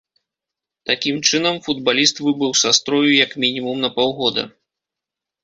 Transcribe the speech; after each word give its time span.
Такім 0.89 1.19
чынам, 1.29 1.59
футбаліст 1.65 2.15
выбыў 2.25 2.51
са 2.63 2.73
строю 2.79 3.11
як 3.25 3.31
мінімум 3.45 3.77
на 3.87 3.93
паўгода. 4.01 4.43